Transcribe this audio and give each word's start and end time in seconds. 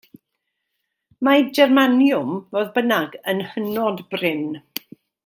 Mae 1.27 1.43
germaniwm, 1.57 2.33
fodd 2.57 2.71
bynnag 2.79 3.19
yn 3.35 3.45
hynod 3.53 4.03
brin. 4.15 4.43